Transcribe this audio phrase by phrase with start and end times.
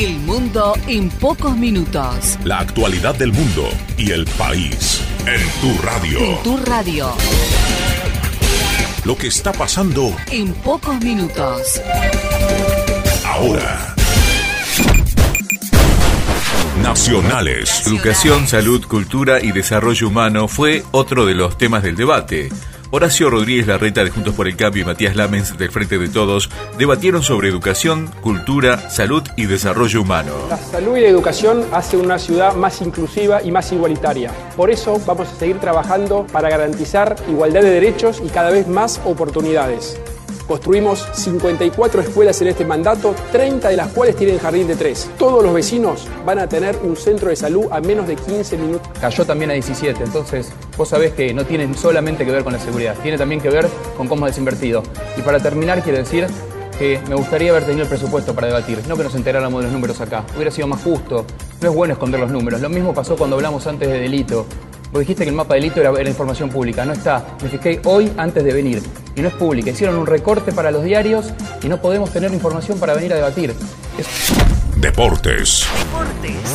[0.00, 2.38] El mundo en pocos minutos.
[2.44, 6.20] La actualidad del mundo y el país en tu radio.
[6.20, 7.12] En tu radio.
[9.04, 11.80] Lo que está pasando En pocos minutos.
[13.24, 13.96] ahora.
[16.80, 17.84] Nacionales.
[17.88, 22.50] Educación, salud, cultura y desarrollo humano fue otro de los temas del debate.
[22.90, 26.48] Horacio Rodríguez Larreta de Juntos por el Cambio y Matías Lamens del Frente de Todos
[26.78, 30.32] debatieron sobre educación, cultura, salud y desarrollo humano.
[30.48, 34.32] La salud y la educación hacen una ciudad más inclusiva y más igualitaria.
[34.56, 39.02] Por eso vamos a seguir trabajando para garantizar igualdad de derechos y cada vez más
[39.04, 40.00] oportunidades.
[40.48, 45.10] Construimos 54 escuelas en este mandato, 30 de las cuales tienen jardín de tres.
[45.18, 48.88] Todos los vecinos van a tener un centro de salud a menos de 15 minutos.
[48.98, 50.02] cayó también a 17.
[50.02, 53.50] Entonces, vos sabés que no tiene solamente que ver con la seguridad, tiene también que
[53.50, 54.82] ver con cómo has invertido.
[55.18, 56.26] Y para terminar, quiero decir
[56.78, 59.72] que me gustaría haber tenido el presupuesto para debatir, no que nos enteráramos de los
[59.74, 60.24] números acá.
[60.34, 61.26] Hubiera sido más justo.
[61.60, 62.62] No es bueno esconder los números.
[62.62, 64.46] Lo mismo pasó cuando hablamos antes de delito.
[64.92, 67.36] Vos dijiste que el mapa de delito era, era información pública, no está.
[67.42, 68.82] Me fijé hoy antes de venir
[69.18, 69.70] y no es pública.
[69.70, 73.54] Hicieron un recorte para los diarios y no podemos tener información para venir a debatir.
[74.80, 75.66] Deportes.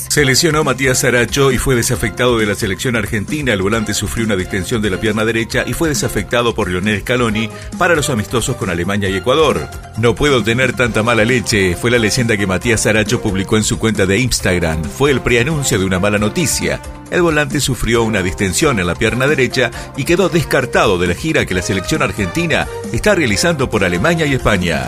[0.08, 3.52] Se lesionó Matías Saracho y fue desafectado de la selección argentina.
[3.52, 7.50] El volante sufrió una distensión de la pierna derecha y fue desafectado por Lionel Scaloni
[7.78, 9.68] para los amistosos con Alemania y Ecuador.
[9.98, 13.78] No puedo tener tanta mala leche, fue la leyenda que Matías Saracho publicó en su
[13.78, 14.84] cuenta de Instagram.
[14.84, 16.80] Fue el preanuncio de una mala noticia.
[17.12, 21.46] El volante sufrió una distensión en la pierna derecha y quedó descartado de la gira
[21.46, 24.88] que la selección argentina está realizando por Alemania y España.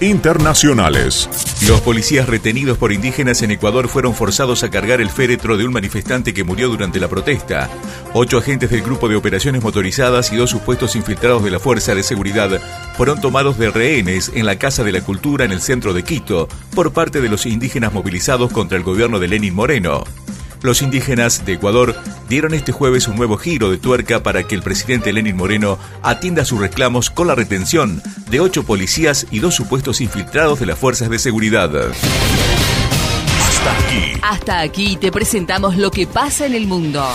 [0.00, 1.28] Internacionales.
[1.66, 5.72] Los policías retenidos por indígenas en Ecuador fueron forzados a cargar el féretro de un
[5.72, 7.70] manifestante que murió durante la protesta.
[8.12, 12.02] Ocho agentes del grupo de operaciones motorizadas y dos supuestos infiltrados de la Fuerza de
[12.02, 12.60] Seguridad
[12.96, 16.46] fueron tomados de rehenes en la Casa de la Cultura en el centro de Quito
[16.74, 20.04] por parte de los indígenas movilizados contra el gobierno de Lenin Moreno.
[20.62, 21.96] Los indígenas de Ecuador
[22.28, 26.44] dieron este jueves un nuevo giro de tuerca para que el presidente Lenin Moreno atienda
[26.44, 31.10] sus reclamos con la retención de ocho policías y dos supuestos infiltrados de las fuerzas
[31.10, 31.70] de seguridad.
[33.48, 34.20] Hasta aquí.
[34.22, 37.06] Hasta aquí te presentamos lo que pasa en el mundo.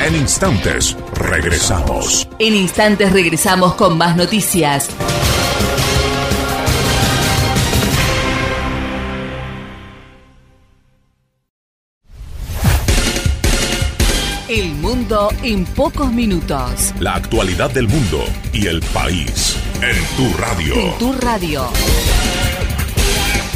[0.00, 2.28] En instantes regresamos.
[2.38, 4.88] En instantes regresamos con más noticias.
[14.88, 16.94] Mundo en pocos minutos.
[16.98, 20.74] La actualidad del mundo y el país en tu radio.
[20.74, 21.66] En tu radio.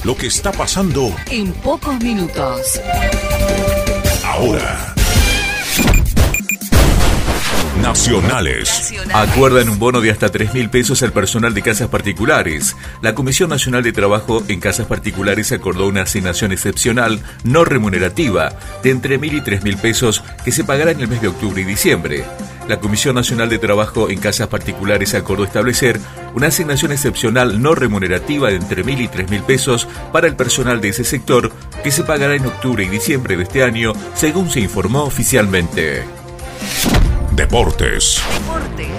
[0.05, 2.79] Lo que está pasando En pocos minutos.
[4.27, 4.92] ahora.
[7.83, 8.95] Nacionales.
[9.13, 12.77] Acuerdan un bono de hasta 3 mil pesos al personal de casas particulares.
[13.03, 18.91] La Comisión Nacional de Trabajo en Casas Particulares acordó una asignación excepcional no remunerativa de
[18.91, 21.65] entre mil y tres mil pesos que se pagará en el mes de octubre y
[21.65, 22.25] diciembre.
[22.69, 25.99] La Comisión Nacional de Trabajo en Casas Particulares acordó establecer
[26.35, 30.81] una asignación excepcional no remunerativa de entre mil y tres mil pesos para el personal
[30.81, 34.61] de ese sector que se pagará en octubre y diciembre de este año, según se
[34.61, 36.05] informó oficialmente.
[37.35, 38.23] Deportes.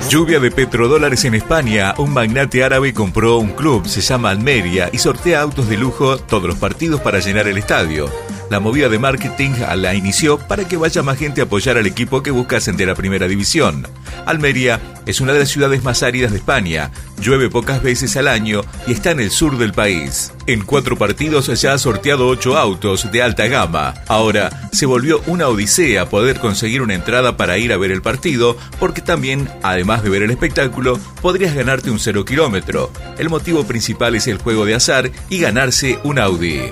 [0.10, 1.94] Lluvia de petrodólares en España.
[1.98, 6.46] Un magnate árabe compró un club, se llama Almeria, y sortea autos de lujo todos
[6.46, 8.10] los partidos para llenar el estadio.
[8.53, 12.22] La movida de marketing la inició para que vaya más gente a apoyar al equipo
[12.22, 13.88] que busca ascender a Primera División.
[14.28, 18.62] Almeria es una de las ciudades más áridas de España, llueve pocas veces al año
[18.86, 20.34] y está en el sur del país.
[20.46, 23.96] En cuatro partidos ya ha sorteado ocho autos de alta gama.
[24.08, 28.56] Ahora se volvió una odisea poder conseguir una entrada para ir a ver el partido,
[28.80, 32.91] porque también, además de ver el espectáculo, podrías ganarte un cero kilómetro.
[33.18, 36.70] El motivo principal es el juego de azar y ganarse un Audi.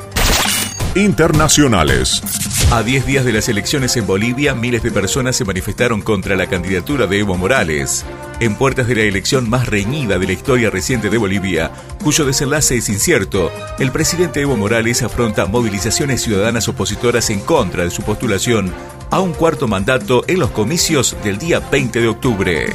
[0.95, 2.21] Internacionales.
[2.69, 6.47] A 10 días de las elecciones en Bolivia, miles de personas se manifestaron contra la
[6.47, 8.05] candidatura de Evo Morales.
[8.41, 11.71] En puertas de la elección más reñida de la historia reciente de Bolivia,
[12.03, 17.91] cuyo desenlace es incierto, el presidente Evo Morales afronta movilizaciones ciudadanas opositoras en contra de
[17.91, 18.73] su postulación
[19.11, 22.73] a un cuarto mandato en los comicios del día 20 de octubre.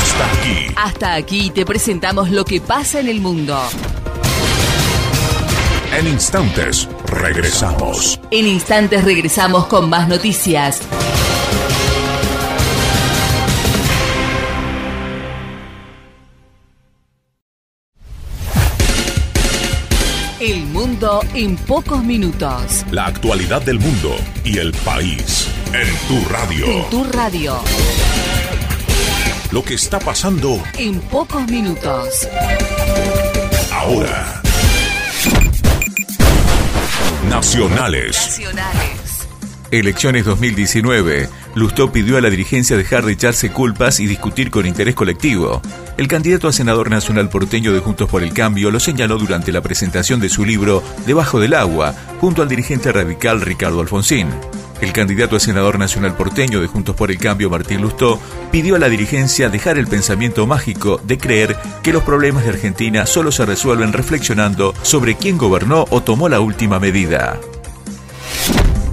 [0.00, 0.66] Hasta aquí.
[0.76, 3.58] Hasta aquí te presentamos lo que pasa en el mundo.
[5.92, 8.18] En instantes regresamos.
[8.30, 10.80] En instantes regresamos con más noticias.
[20.40, 22.84] El mundo en pocos minutos.
[22.90, 26.66] La actualidad del mundo y el país en tu radio.
[26.66, 27.56] En tu radio.
[29.52, 32.26] Lo que está pasando En pocos minutos.
[33.70, 34.41] ahora.
[37.32, 38.42] Nacionales.
[39.70, 41.30] Elecciones 2019.
[41.54, 45.62] Lustó pidió a la dirigencia dejar de echarse culpas y discutir con interés colectivo.
[45.96, 49.62] El candidato a senador nacional porteño de Juntos por el Cambio lo señaló durante la
[49.62, 54.28] presentación de su libro Debajo del agua, junto al dirigente radical Ricardo Alfonsín.
[54.82, 58.20] El candidato a senador nacional porteño de Juntos por el Cambio, Martín Lustó,
[58.50, 63.06] pidió a la dirigencia dejar el pensamiento mágico de creer que los problemas de Argentina
[63.06, 67.38] solo se resuelven reflexionando sobre quién gobernó o tomó la última medida.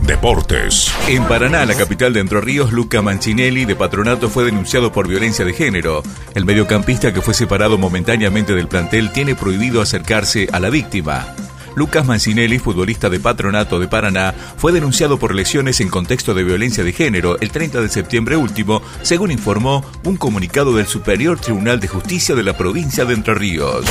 [0.04, 0.94] Deportes.
[1.08, 5.44] En Paraná, la capital de Entre Ríos, Luca Mancinelli, de patronato, fue denunciado por violencia
[5.44, 6.04] de género.
[6.36, 11.34] El mediocampista que fue separado momentáneamente del plantel tiene prohibido acercarse a la víctima.
[11.76, 16.84] Lucas Mancinelli, futbolista de Patronato de Paraná, fue denunciado por lesiones en contexto de violencia
[16.84, 21.88] de género el 30 de septiembre último, según informó un comunicado del Superior Tribunal de
[21.88, 23.86] Justicia de la provincia de Entre Ríos.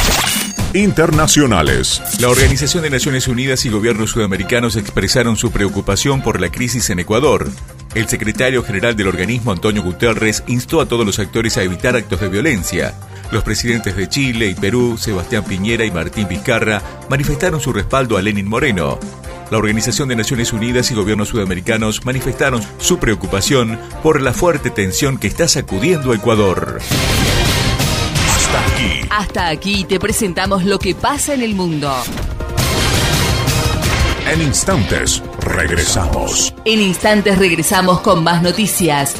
[0.75, 2.03] Internacionales.
[2.21, 6.99] La Organización de Naciones Unidas y gobiernos sudamericanos expresaron su preocupación por la crisis en
[6.99, 7.49] Ecuador.
[7.94, 12.20] El secretario general del organismo, Antonio Guterres, instó a todos los actores a evitar actos
[12.20, 12.94] de violencia.
[13.31, 18.23] Los presidentes de Chile y Perú, Sebastián Piñera y Martín Vizcarra, manifestaron su respaldo a
[18.23, 18.99] Lenin Moreno.
[19.50, 25.19] La Organización de Naciones Unidas y gobiernos sudamericanos manifestaron su preocupación por la fuerte tensión
[25.19, 26.81] que está sacudiendo a Ecuador.
[28.37, 29.00] Hasta aquí.
[29.11, 31.91] Hasta aquí te presentamos lo que pasa en el mundo.
[34.31, 36.53] En instantes, regresamos.
[36.67, 39.15] En instantes regresamos con más noticias.